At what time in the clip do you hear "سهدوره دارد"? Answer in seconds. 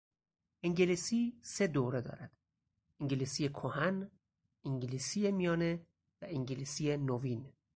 1.41-2.31